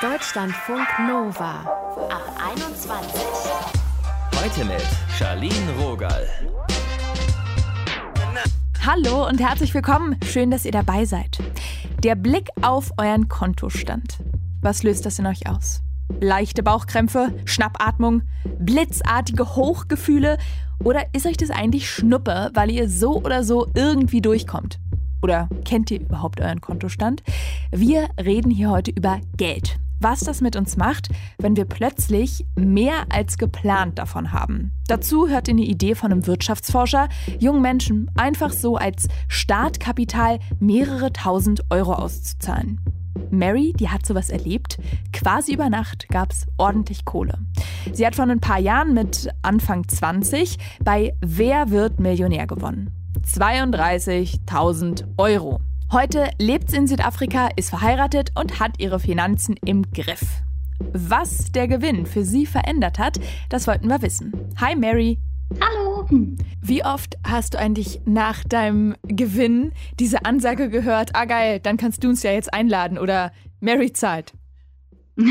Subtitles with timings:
[0.00, 1.60] Deutschlandfunk Nova
[2.08, 3.22] ab 21.
[4.34, 4.82] Heute mit
[5.18, 6.26] Charlene Rogal.
[8.86, 10.16] Hallo und herzlich willkommen.
[10.24, 11.38] Schön, dass ihr dabei seid.
[12.02, 14.18] Der Blick auf euren Kontostand.
[14.62, 15.82] Was löst das in euch aus?
[16.20, 18.22] Leichte Bauchkrämpfe, Schnappatmung,
[18.58, 20.38] blitzartige Hochgefühle
[20.82, 24.78] oder ist euch das eigentlich Schnuppe, weil ihr so oder so irgendwie durchkommt?
[25.22, 27.22] Oder kennt ihr überhaupt euren Kontostand?
[27.70, 29.78] Wir reden hier heute über Geld.
[30.00, 34.72] Was das mit uns macht, wenn wir plötzlich mehr als geplant davon haben.
[34.86, 37.08] Dazu hört ihr eine Idee von einem Wirtschaftsforscher,
[37.40, 42.80] jungen Menschen einfach so als Startkapital mehrere tausend Euro auszuzahlen.
[43.30, 44.78] Mary, die hat sowas erlebt.
[45.12, 47.38] Quasi über Nacht gab es ordentlich Kohle.
[47.92, 52.97] Sie hat vor ein paar Jahren mit Anfang 20 bei Wer wird Millionär gewonnen.
[53.28, 55.60] 32.000 Euro.
[55.92, 60.22] Heute lebt sie in Südafrika, ist verheiratet und hat ihre Finanzen im Griff.
[60.92, 64.32] Was der Gewinn für sie verändert hat, das wollten wir wissen.
[64.60, 65.18] Hi Mary.
[65.60, 66.06] Hallo.
[66.60, 72.04] Wie oft hast du eigentlich nach deinem Gewinn diese Ansage gehört, ah geil, dann kannst
[72.04, 74.32] du uns ja jetzt einladen oder Mary zahlt?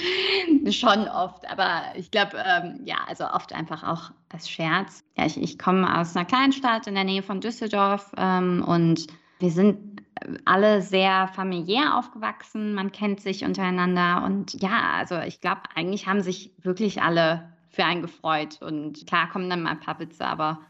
[0.70, 5.04] Schon oft, aber ich glaube, ähm, ja, also oft einfach auch als Scherz.
[5.16, 9.06] Ja, ich, ich komme aus einer Kleinstadt in der Nähe von Düsseldorf ähm, und
[9.38, 10.02] wir sind
[10.44, 12.74] alle sehr familiär aufgewachsen.
[12.74, 17.84] Man kennt sich untereinander und ja, also ich glaube, eigentlich haben sich wirklich alle für
[17.84, 18.60] einen gefreut.
[18.60, 20.60] Und klar kommen dann mal ein paar Witze, aber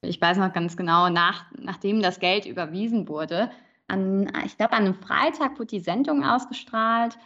[0.00, 3.50] ich weiß noch ganz genau, nach, nachdem das Geld überwiesen wurde,
[3.88, 7.18] an, ich glaube, an einem Freitag wurde die Sendung ausgestrahlt.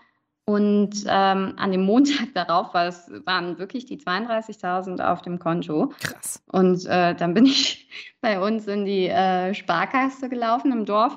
[0.51, 5.93] Und ähm, an dem Montag darauf war es, waren wirklich die 32.000 auf dem Konto.
[6.01, 6.43] Krass.
[6.51, 7.89] Und äh, dann bin ich
[8.21, 11.17] bei uns in die äh, Sparkasse gelaufen im Dorf.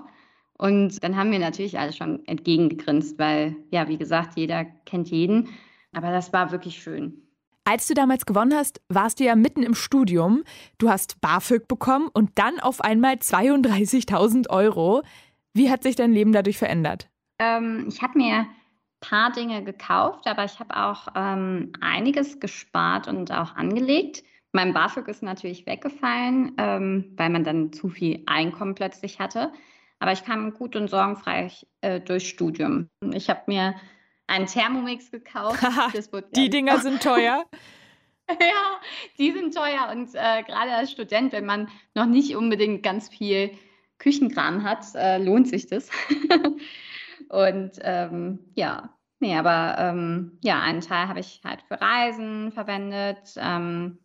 [0.57, 5.49] Und dann haben wir natürlich alle schon entgegengegrinst, weil, ja, wie gesagt, jeder kennt jeden.
[5.93, 7.19] Aber das war wirklich schön.
[7.65, 10.43] Als du damals gewonnen hast, warst du ja mitten im Studium.
[10.77, 15.01] Du hast BAföG bekommen und dann auf einmal 32.000 Euro.
[15.53, 17.09] Wie hat sich dein Leben dadurch verändert?
[17.39, 18.45] Ähm, ich habe mir
[19.03, 24.23] paar Dinge gekauft, aber ich habe auch ähm, einiges gespart und auch angelegt.
[24.53, 29.51] Mein BAföG ist natürlich weggefallen, ähm, weil man dann zu viel Einkommen plötzlich hatte.
[29.99, 32.89] Aber ich kam gut und sorgenfrei äh, durchs Studium.
[33.13, 33.75] Ich habe mir
[34.27, 35.61] einen Thermomix gekauft.
[36.35, 37.45] die Dinger sind teuer.
[38.29, 38.79] ja,
[39.17, 39.89] die sind teuer.
[39.91, 43.51] Und äh, gerade als Student, wenn man noch nicht unbedingt ganz viel
[43.97, 45.89] Küchenkram hat, äh, lohnt sich das.
[47.29, 53.35] und ähm, ja, nee, aber ähm, ja, einen Teil habe ich halt für Reisen verwendet.
[53.37, 53.99] Ähm,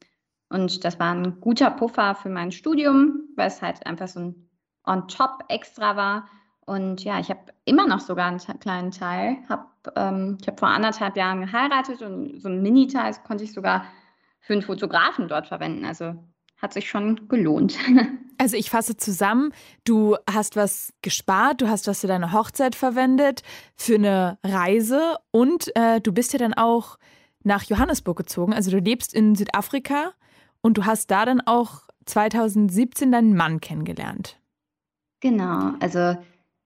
[0.51, 4.49] und das war ein guter Puffer für mein Studium, weil es halt einfach so ein
[4.85, 6.29] On-Top extra war.
[6.65, 9.39] Und ja, ich habe immer noch sogar einen kleinen Teil.
[9.49, 13.85] Hab, ähm, ich habe vor anderthalb Jahren geheiratet und so einen Mini-Teil konnte ich sogar
[14.41, 15.85] für einen Fotografen dort verwenden.
[15.85, 16.15] Also
[16.61, 17.79] hat sich schon gelohnt.
[18.39, 19.53] Also ich fasse zusammen,
[19.85, 23.43] du hast was gespart, du hast was für deine Hochzeit verwendet,
[23.77, 26.99] für eine Reise und äh, du bist ja dann auch
[27.43, 28.55] nach Johannesburg gezogen.
[28.55, 30.13] Also du lebst in Südafrika
[30.61, 34.39] und du hast da dann auch 2017 deinen Mann kennengelernt.
[35.21, 36.17] Genau, also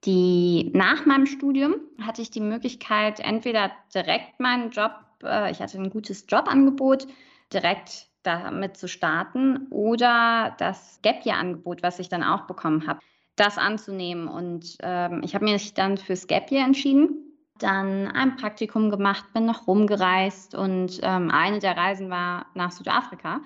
[0.05, 5.79] die, nach meinem Studium hatte ich die Möglichkeit, entweder direkt meinen Job, äh, ich hatte
[5.79, 7.07] ein gutes Jobangebot,
[7.53, 13.01] direkt damit zu starten oder das Gap Year Angebot, was ich dann auch bekommen habe,
[13.37, 14.29] das anzunehmen.
[14.29, 19.47] Und ähm, ich habe mich dann fürs Gap Year entschieden, dann ein Praktikum gemacht, bin
[19.47, 23.41] noch rumgereist und ähm, eine der Reisen war nach Südafrika.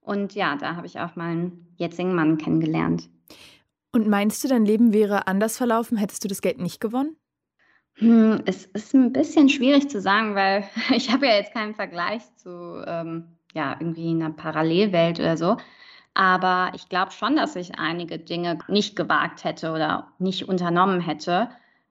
[0.00, 3.08] Und ja, da habe ich auch meinen jetzigen Mann kennengelernt.
[3.92, 7.16] Und meinst du, dein Leben wäre anders verlaufen, hättest du das Geld nicht gewonnen?
[7.94, 10.64] Hm, es ist ein bisschen schwierig zu sagen, weil
[10.94, 15.56] ich habe ja jetzt keinen Vergleich zu ähm, ja, irgendwie einer Parallelwelt oder so.
[16.14, 21.50] Aber ich glaube schon, dass ich einige Dinge nicht gewagt hätte oder nicht unternommen hätte.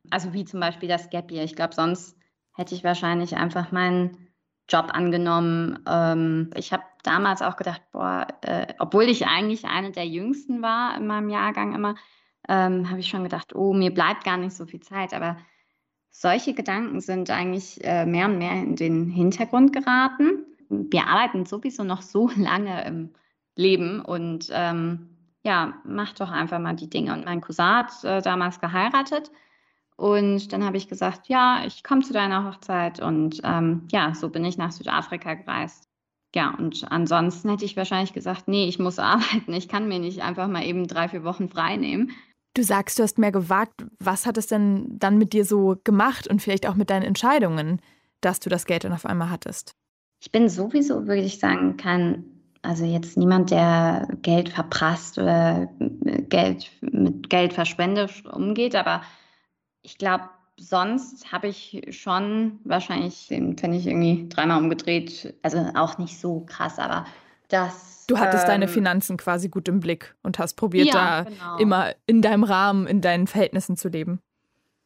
[0.10, 1.44] Also wie zum Beispiel das Gap Year.
[1.44, 2.18] Ich glaube, sonst
[2.56, 4.28] hätte ich wahrscheinlich einfach meinen
[4.68, 5.80] Job angenommen.
[5.88, 10.96] Ähm, ich habe damals auch gedacht, boah, äh, obwohl ich eigentlich eine der jüngsten war
[10.98, 11.96] in meinem Jahrgang immer,
[12.48, 15.14] ähm, habe ich schon gedacht, oh, mir bleibt gar nicht so viel Zeit.
[15.14, 15.38] Aber
[16.12, 20.46] solche Gedanken sind eigentlich äh, mehr und mehr in den Hintergrund geraten.
[20.70, 23.12] Wir arbeiten sowieso noch so lange im
[23.56, 25.10] Leben und ähm,
[25.44, 27.14] ja, mach doch einfach mal die Dinge.
[27.14, 29.32] Und mein Cousin hat äh, damals geheiratet.
[29.96, 33.02] Und dann habe ich gesagt, ja, ich komme zu deiner Hochzeit.
[33.02, 35.90] Und ähm, ja, so bin ich nach Südafrika gereist.
[36.36, 39.54] Ja, und ansonsten hätte ich wahrscheinlich gesagt, nee, ich muss arbeiten.
[39.54, 42.12] Ich kann mir nicht einfach mal eben drei, vier Wochen frei nehmen.
[42.54, 43.86] Du sagst, du hast mehr gewagt.
[44.00, 47.82] Was hat es denn dann mit dir so gemacht und vielleicht auch mit deinen Entscheidungen,
[48.22, 49.76] dass du das Geld dann auf einmal hattest?
[50.20, 52.26] Ich bin sowieso, würde ich sagen, kein,
[52.62, 59.02] also jetzt niemand, der Geld verprasst oder Geld mit Geld verschwendet umgeht, aber
[59.82, 60.30] ich glaube,
[60.60, 65.34] sonst habe ich schon wahrscheinlich den Pfennig irgendwie dreimal umgedreht.
[65.42, 67.06] Also auch nicht so krass, aber
[67.48, 68.06] das.
[68.08, 71.58] Du hattest ähm, deine Finanzen quasi gut im Blick und hast probiert, ja, da genau.
[71.58, 74.20] immer in deinem Rahmen, in deinen Verhältnissen zu leben.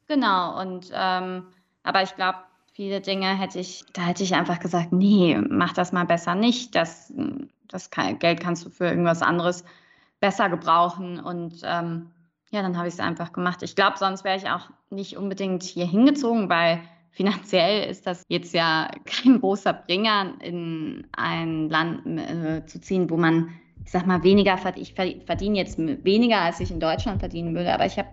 [0.07, 1.47] Genau, und ähm,
[1.83, 2.39] aber ich glaube,
[2.73, 6.75] viele Dinge hätte ich, da hätte ich einfach gesagt, nee, mach das mal besser nicht.
[6.75, 7.13] Das,
[7.67, 9.63] das Geld kannst du für irgendwas anderes
[10.19, 11.19] besser gebrauchen.
[11.19, 12.07] Und ähm,
[12.51, 13.61] ja, dann habe ich es einfach gemacht.
[13.63, 16.81] Ich glaube, sonst wäre ich auch nicht unbedingt hier hingezogen, weil
[17.11, 23.17] finanziell ist das jetzt ja kein großer Bringer, in ein Land äh, zu ziehen, wo
[23.17, 23.49] man,
[23.85, 24.87] ich sag mal, weniger verdient.
[24.87, 28.09] Ich verdiene jetzt weniger, als ich in Deutschland verdienen würde, aber ich habe,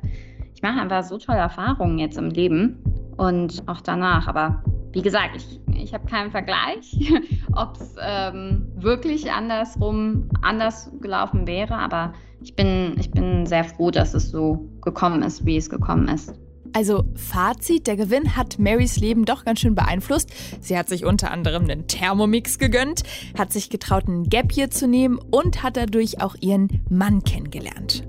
[0.55, 2.90] ich mache einfach so tolle Erfahrungen jetzt im Leben
[3.21, 4.27] und auch danach.
[4.27, 4.63] Aber
[4.93, 7.13] wie gesagt, ich, ich habe keinen Vergleich,
[7.55, 13.91] ob es ähm, wirklich andersrum anders gelaufen wäre, aber ich bin, ich bin sehr froh,
[13.91, 16.33] dass es so gekommen ist, wie es gekommen ist.
[16.73, 20.31] Also Fazit, der Gewinn hat Marys Leben doch ganz schön beeinflusst.
[20.61, 23.03] Sie hat sich unter anderem einen Thermomix gegönnt,
[23.37, 28.05] hat sich getraut, einen Gap Year zu nehmen und hat dadurch auch ihren Mann kennengelernt.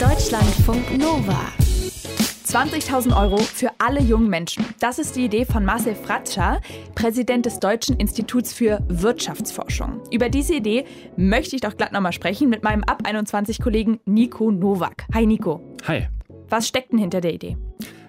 [0.00, 1.52] Deutschlandfunk Nova
[2.46, 4.64] 20.000 Euro für alle jungen Menschen.
[4.78, 6.60] Das ist die Idee von Marcel Fratscher,
[6.94, 10.00] Präsident des Deutschen Instituts für Wirtschaftsforschung.
[10.12, 10.84] Über diese Idee
[11.16, 15.04] möchte ich doch glatt nochmal sprechen mit meinem Ab 21-Kollegen Nico Nowak.
[15.12, 15.76] Hi Nico.
[15.88, 16.06] Hi.
[16.48, 17.56] Was steckt denn hinter der Idee?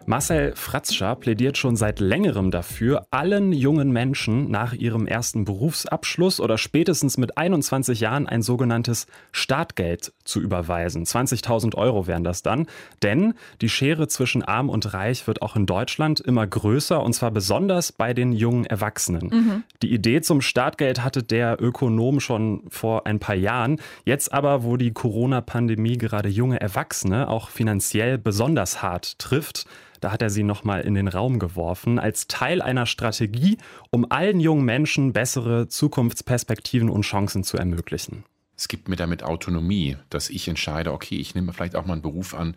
[0.09, 6.57] Marcel Fratzscher plädiert schon seit längerem dafür, allen jungen Menschen nach ihrem ersten Berufsabschluss oder
[6.57, 11.03] spätestens mit 21 Jahren ein sogenanntes Startgeld zu überweisen.
[11.03, 12.65] 20.000 Euro wären das dann.
[13.03, 17.29] Denn die Schere zwischen Arm und Reich wird auch in Deutschland immer größer und zwar
[17.29, 19.27] besonders bei den jungen Erwachsenen.
[19.27, 19.63] Mhm.
[19.83, 23.79] Die Idee zum Startgeld hatte der Ökonom schon vor ein paar Jahren.
[24.05, 29.67] Jetzt aber, wo die Corona-Pandemie gerade junge Erwachsene auch finanziell besonders hart trifft,
[29.99, 33.57] da hat er sie nochmal in den Raum geworfen, als Teil einer Strategie,
[33.91, 38.23] um allen jungen Menschen bessere Zukunftsperspektiven und Chancen zu ermöglichen.
[38.59, 42.01] Es gibt mir damit Autonomie, dass ich entscheide, okay, ich nehme vielleicht auch mal einen
[42.01, 42.55] Beruf an,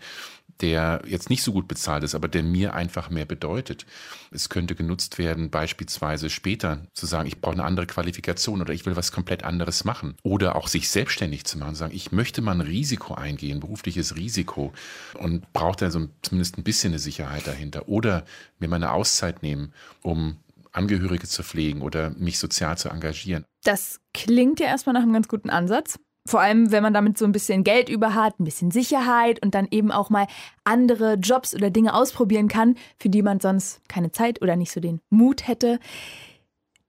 [0.62, 3.85] der jetzt nicht so gut bezahlt ist, aber der mir einfach mehr bedeutet.
[4.31, 8.87] Es könnte genutzt werden, beispielsweise später zu sagen, ich brauche eine andere Qualifikation oder ich
[8.87, 10.17] will was komplett anderes machen.
[10.23, 14.73] Oder auch sich selbstständig zu machen, sagen, ich möchte mal ein Risiko eingehen, berufliches Risiko
[15.19, 17.88] und brauche da so zumindest ein bisschen eine Sicherheit dahinter.
[17.88, 18.25] Oder
[18.59, 19.73] mir mal eine Auszeit nehmen,
[20.03, 20.37] um
[20.73, 23.44] Angehörige zu pflegen oder mich sozial zu engagieren.
[23.62, 25.99] Das klingt ja erstmal nach einem ganz guten Ansatz.
[26.26, 29.54] Vor allem, wenn man damit so ein bisschen Geld über hat, ein bisschen Sicherheit und
[29.56, 30.28] dann eben auch mal
[30.62, 34.80] andere Jobs oder Dinge ausprobieren kann, für die man sonst keine Zeit oder nicht so
[34.80, 35.80] den Mut hätte.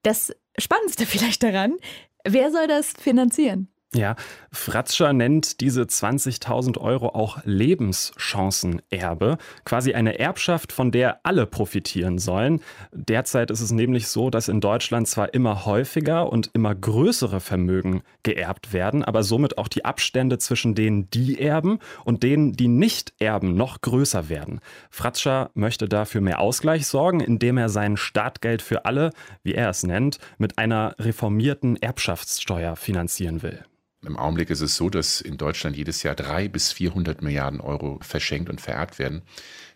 [0.03, 1.77] Das Spannendste vielleicht daran,
[2.24, 3.73] wer soll das finanzieren?
[3.95, 4.16] Ja,
[4.51, 12.62] Fratscher nennt diese 20.000 Euro auch Lebenschancenerbe, quasi eine Erbschaft, von der alle profitieren sollen.
[12.92, 18.01] Derzeit ist es nämlich so, dass in Deutschland zwar immer häufiger und immer größere Vermögen
[18.24, 23.13] geerbt werden, aber somit auch die Abstände zwischen denen, die erben und denen, die nicht
[23.19, 24.60] erben, noch größer werden.
[24.89, 29.12] Fratscher möchte dafür mehr Ausgleich sorgen, indem er sein Startgeld für alle,
[29.44, 33.63] wie er es nennt, mit einer reformierten Erbschaftssteuer finanzieren will.
[34.05, 38.00] Im Augenblick ist es so, dass in Deutschland jedes Jahr drei bis 400 Milliarden Euro
[38.01, 39.22] verschenkt und vererbt werden.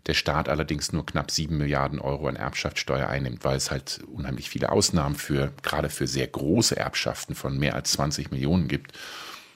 [0.05, 4.49] Der Staat allerdings nur knapp sieben Milliarden Euro an Erbschaftssteuer einnimmt, weil es halt unheimlich
[4.49, 8.93] viele Ausnahmen für, gerade für sehr große Erbschaften von mehr als 20 Millionen gibt.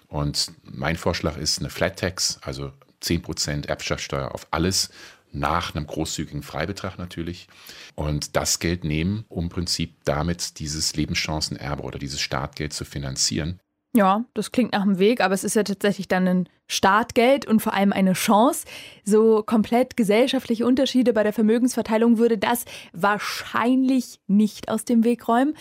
[0.08, 4.90] Und mein Vorschlag ist eine Flat Tax, also 10 Prozent Erbschaftssteuer auf alles,
[5.34, 7.48] nach einem großzügigen Freibetrag natürlich.
[7.96, 13.60] Und das Geld nehmen, um im Prinzip damit dieses Lebenschancenerbe oder dieses Startgeld zu finanzieren.
[13.94, 17.62] Ja, das klingt nach einem Weg, aber es ist ja tatsächlich dann ein Startgeld und
[17.62, 18.66] vor allem eine Chance.
[19.04, 25.56] So komplett gesellschaftliche Unterschiede bei der Vermögensverteilung würde das wahrscheinlich nicht aus dem Weg räumen.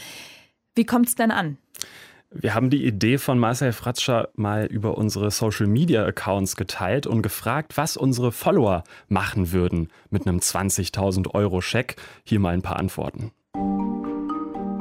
[0.76, 1.58] Wie kommt es denn an?
[2.32, 7.22] Wir haben die Idee von Marcel Fratscher mal über unsere Social Media Accounts geteilt und
[7.22, 11.96] gefragt, was unsere Follower machen würden mit einem 20.000 Euro Scheck.
[12.22, 13.32] Hier mal ein paar Antworten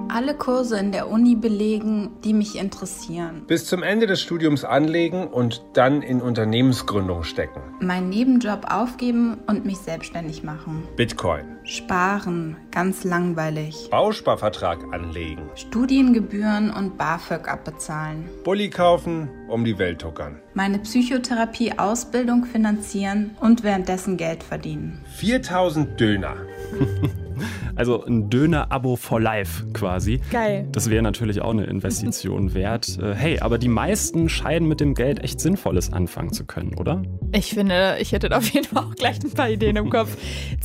[0.10, 3.44] alle Kurse in der Uni belegen, die mich interessieren.
[3.48, 7.62] Bis zum Ende des Studiums anlegen und dann in Unternehmensgründung stecken.
[7.80, 10.84] Meinen Nebenjob aufgeben und mich selbstständig machen.
[10.96, 11.46] Bitcoin.
[11.64, 13.90] Sparen, ganz langweilig.
[13.92, 15.50] Bausparvertrag anlegen.
[15.56, 18.28] Studiengebühren und BAföG abbezahlen.
[18.44, 20.40] Bulli kaufen, um die Welt tuckern.
[20.54, 25.04] Meine Psychotherapie-Ausbildung finanzieren und währenddessen Geld verdienen.
[25.18, 26.36] 4000 Döner.
[27.76, 30.20] Also ein Döner-Abo for life quasi.
[30.32, 30.68] Geil.
[30.72, 32.98] Das wäre natürlich auch eine Investition wert.
[33.02, 37.02] Äh, Hey, aber die meisten scheinen mit dem Geld echt Sinnvolles anfangen zu können, oder?
[37.34, 40.16] Ich finde, ich hätte da auf jeden Fall auch gleich ein paar Ideen im Kopf.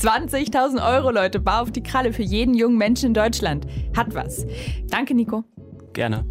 [0.00, 3.66] 20.000 Euro, Leute, bar auf die Kralle für jeden jungen Menschen in Deutschland.
[3.96, 4.46] Hat was.
[4.88, 5.44] Danke, Nico.
[5.92, 6.24] Gerne.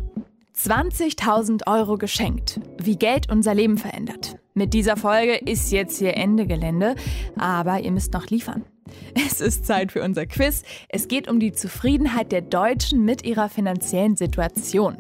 [0.56, 2.60] 20.000 Euro geschenkt.
[2.82, 4.36] Wie Geld unser Leben verändert.
[4.54, 6.96] Mit dieser Folge ist jetzt hier Ende Gelände,
[7.38, 8.64] aber ihr müsst noch liefern.
[9.16, 10.64] Es ist Zeit für unser Quiz.
[10.90, 14.98] Es geht um die Zufriedenheit der Deutschen mit ihrer finanziellen Situation.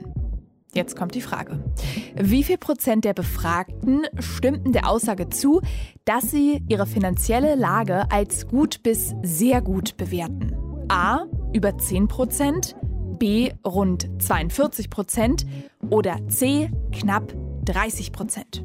[0.73, 1.63] Jetzt kommt die Frage.
[2.15, 5.61] Wie viel Prozent der Befragten stimmten der Aussage zu,
[6.03, 10.55] dass sie ihre finanzielle Lage als gut bis sehr gut bewerten?
[10.89, 11.25] A.
[11.53, 12.75] Über 10 Prozent,
[13.19, 13.51] B.
[13.65, 15.45] Rund 42 Prozent
[15.91, 16.71] oder C.
[16.91, 17.33] Knapp
[17.65, 18.63] 30 Prozent.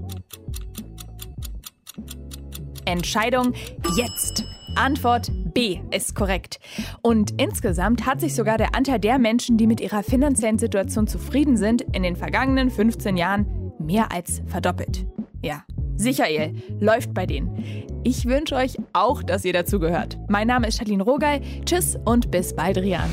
[2.87, 3.53] Entscheidung
[3.97, 4.45] jetzt.
[4.79, 6.61] Antwort B ist korrekt.
[7.03, 11.57] Und insgesamt hat sich sogar der Anteil der Menschen, die mit ihrer finanziellen Situation zufrieden
[11.57, 15.07] sind, in den vergangenen 15 Jahren mehr als verdoppelt.
[15.43, 15.65] Ja,
[15.97, 18.01] Sicherel läuft bei denen.
[18.05, 20.19] Ich wünsche euch auch, dass ihr dazugehört.
[20.29, 21.41] Mein Name ist Charlene Rogal.
[21.65, 23.11] Tschüss und bis bald, Rian.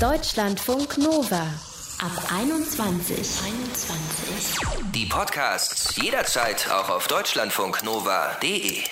[0.00, 1.42] Deutschlandfunk Nova.
[2.00, 3.16] Ab 21.
[3.16, 4.92] 21.
[4.94, 8.84] Die Podcasts jederzeit auch auf deutschlandfunknova.de.